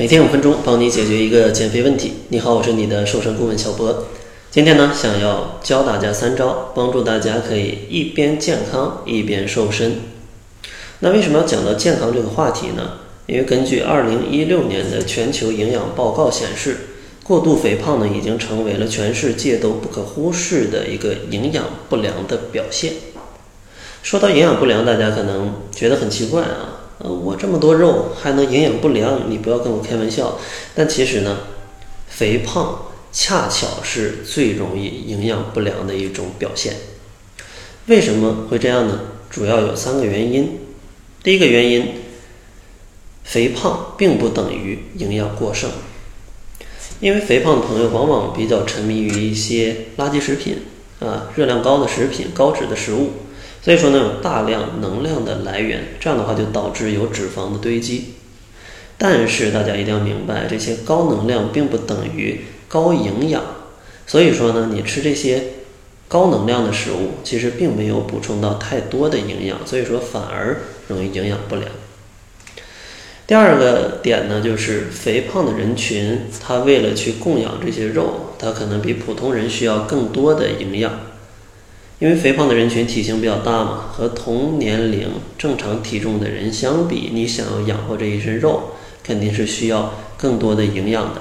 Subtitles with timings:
[0.00, 2.14] 每天五分钟，帮你解决一个减肥问题。
[2.30, 4.06] 你好，我是你的瘦身顾问小博。
[4.50, 9.96] 今天呢，想要教大家三招，帮助大家可以一边健康一边瘦身。
[11.00, 12.92] 那为什么要讲到健康这个话题呢？
[13.26, 16.78] 因为根据二零一六年的全球营养报告显示，
[17.22, 22.94] 过度肥胖呢已经成为了全世界都不可忽视的一个营养不良的表现。
[24.02, 29.30] 说到营养不良，大家可能觉得很奇怪啊，呃，我这么多肉还能营养不良？
[29.30, 30.38] 你不要跟我开玩笑。
[30.74, 31.38] 但其实呢，
[32.06, 36.74] 肥胖恰巧是最容易营养不良的一种表现。
[37.86, 39.00] 为什么会这样呢？
[39.30, 40.58] 主要有三个原因。
[41.22, 41.88] 第一个原因，
[43.24, 45.70] 肥胖并不等于营养过剩，
[47.00, 50.62] 因为肥胖的朋友往往比较沉迷于一些垃圾食品
[50.98, 53.10] 啊，热量高的食品、高脂的食物。
[53.62, 58.14] 所以说呢，有大量能量的来源，这样的话就导致有脂肪的堆积。
[58.96, 63.42] 但是大家一定要明白，这些高能量并不等于高营养。
[64.06, 65.42] 所以说呢，你吃这些
[66.08, 71.66] 高能量的食物，其实并没有补充到太多的营养，所以说反而容易营养不良。
[73.26, 80.92] 第二个点呢，就是肥胖的人群，他为了去供养这些肉，他可能比普通人需要更多的营养。
[82.00, 85.06] 因为肥胖的人群体型比较大嘛，和同年龄
[85.36, 88.70] 正常体重的人相比，你想要养活这一身肉，
[89.04, 91.20] 肯定是需要更多的营养的。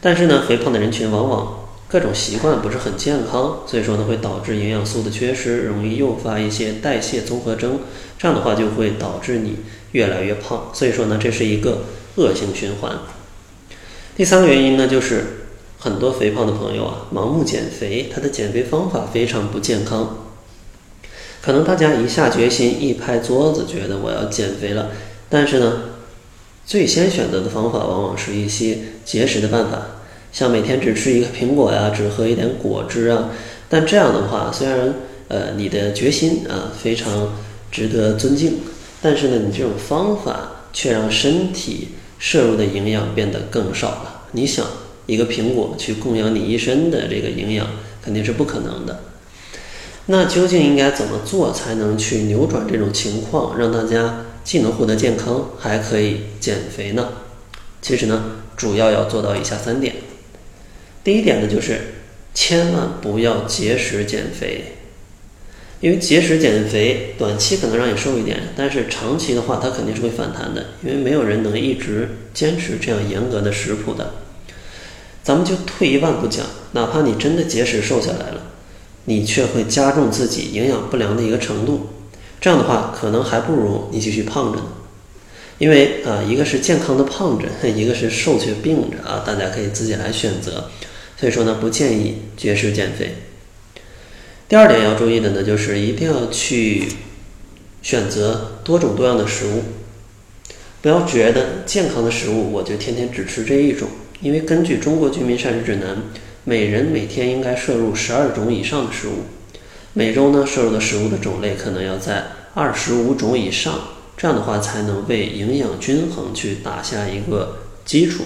[0.00, 7.80] 但是呢，肥胖的人群往往各种习惯不是很健康，所以说呢，会导致营养素的缺失，容易诱发一些代谢综合征，
[8.16, 9.56] 这样的话就会导致你
[9.90, 10.70] 越来越胖。
[10.72, 12.96] 所以说呢，这是一个恶性循环。
[14.16, 15.37] 第三个原因呢，就是。
[15.80, 20.24] 很多肥胖的朋友啊，盲目减肥，他的减肥方法非常不健康。
[21.40, 24.90] 可能大家一下决心，一拍桌子，觉得我要减肥了，
[25.28, 25.82] 但是呢，
[26.66, 29.86] 最先选择的方法往往是一些节食的办法，
[30.32, 33.30] 像每天只吃一个苹果呀，只喝一点果汁啊。
[33.68, 34.94] 但这样的话，虽然
[35.28, 37.34] 呃你的决心啊非常
[37.70, 38.58] 值得尊敬，
[39.00, 44.22] 但是呢，你这种方法却让身体摄入的营养变得更少了。
[44.32, 44.66] 你想？
[45.08, 47.66] 一个苹果去供养你一身的这个营养
[48.02, 49.00] 肯定是不可能的。
[50.06, 57.08] 那究竟应该怎么做才能去扭转这种情况，让大家既能获得健康，还可以减肥呢？
[57.80, 59.94] 其实呢，主要要做到以下三点。
[61.02, 61.80] 第一点呢，就是
[62.34, 64.76] 千万不要节食减肥，
[65.80, 74.14] 因为节食减肥短期可能让你瘦一点，但是长期的话，它肯定是会反弹的，因为没有人能一直坚持这样严格的食谱的。
[75.28, 78.40] 咱们就退一万步讲，哪怕你真的节食瘦下来了，
[79.04, 81.88] 你却会加重自己营养不良的一个程度。
[82.40, 84.64] 这样的话，可能还不如你继续胖着呢。
[85.58, 90.70] 因为啊，一个是健康的胖着， 一个是瘦却病着啊，大家可以自己来选择。
[91.18, 93.14] 所以说呢，不建议绝食减肥。
[94.48, 96.88] 第二点要注意的呢，就是一定要去
[97.82, 99.62] 选择多种多样的食物，
[100.80, 103.86] 不要觉得健康的食物我就天天只吃这一种。
[104.20, 105.96] 因为根据《中国居民膳食指南》，
[106.42, 109.24] 每人每天应该摄入十二种以上的食物，
[109.92, 112.24] 每周呢摄入的食物的种类可能要在
[112.54, 113.74] 二十五种以上，
[114.16, 118.24] 这样的话才能为营养均衡去打下一个基础。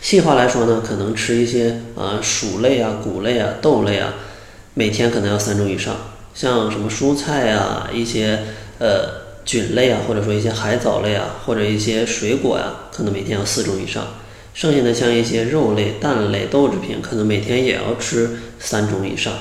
[0.00, 4.14] 细化来说呢，可能吃一些啊薯类啊、谷类啊、豆类啊，
[4.72, 5.94] 每天可能要三种以上。
[6.34, 8.38] 像什么蔬菜啊、一些
[8.78, 14.06] 呃菌类啊，或者说一些海藻类啊，或者一些水果呀，可能每天要四种以上。
[14.54, 19.32] 剩下的像一些肉类、蛋类、豆制品，可能每天也要吃三种以上。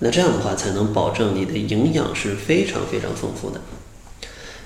[0.00, 3.60] 那这样的话，才能保证你的营养是非常非常丰富的。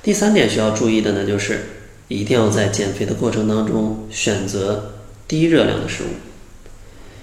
[0.02, 1.66] 第三点需要注意的呢，就是
[2.08, 4.94] 一定要在减肥的过程当中选择
[5.28, 6.06] 低热量的食物。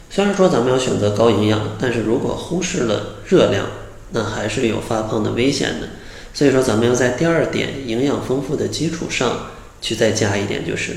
[0.10, 3.66] 虽然说咱们要选择高营养，但是如果忽视了热量，
[4.12, 5.90] 那还是有发胖的危险的。
[6.34, 9.48] 所以说，咱们要在第二点营养丰富的基础上
[9.82, 10.96] 去再加一点，就是。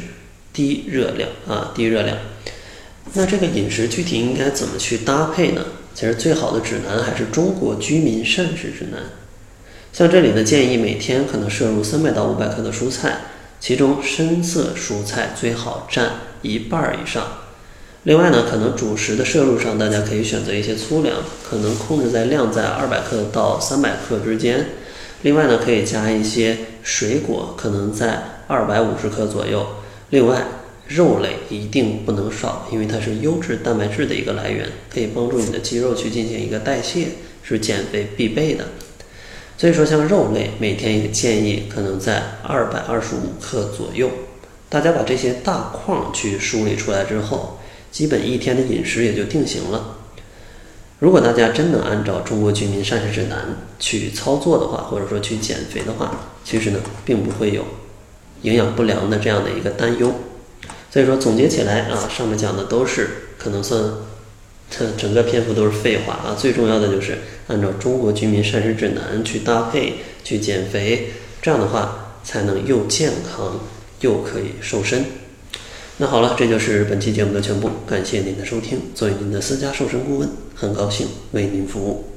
[0.53, 2.17] 低热量啊，低热量。
[3.15, 5.65] 那这个饮食具体应该怎么去搭配呢？
[5.95, 9.01] 其实最好的指南还是中国居民膳食指南。
[9.93, 13.23] 像这里的建议，每天可能摄入三百到五百克的蔬菜，
[13.59, 17.27] 其中深色蔬菜最好占一半以上。
[18.05, 21.17] 另外呢，可能主食的摄入上，大家可以选择一些粗粮，
[21.49, 24.69] 可能控制在量在二百克到三百克之间。
[25.23, 29.67] 另外呢，可以加一些水果，可能在二百五十克左右。
[30.11, 30.45] 另外，
[30.89, 37.07] 肉类一定不能少，因为它是优质蛋白质的一个来源，可以帮助你的肌肉去进行一个代谢，
[37.43, 38.65] 是减肥必备的。
[39.57, 44.11] 所以说，像肉类，每天一个建议可能在二百二十五克左右。
[44.69, 47.59] 大家把这些大框去梳理出来之后，
[47.93, 49.99] 基本一天的饮食也就定型了。
[50.99, 57.65] 如果大家真能按照中国居民膳食指南去操作的话，或者说去减肥的话，其实呢，并不会有
[58.43, 60.15] 营养不良的这样的一个担忧。
[60.91, 63.09] 所以说总结起来啊，上面讲的都是
[63.39, 63.81] 可能算，
[64.71, 66.37] 这整个篇幅都是废话啊。
[66.39, 71.11] 最重要的就是按照中国居民膳食指南去搭配去减肥，
[71.43, 73.61] 这样的话才能又健康。
[74.01, 75.05] 又可以瘦身。
[75.99, 77.69] 那好了，这就是本期节目的全部。
[77.87, 78.81] 感谢您的收听。
[78.95, 82.10] 作为您的私家瘦身顾问，很高兴为您服务。